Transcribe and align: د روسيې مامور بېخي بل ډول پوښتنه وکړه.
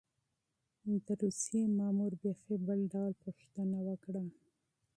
د 1.05 1.07
روسيې 1.21 1.61
مامور 1.77 2.13
بېخي 2.21 2.55
بل 2.67 2.79
ډول 2.93 3.13
پوښتنه 3.23 3.77
وکړه. 3.87 4.23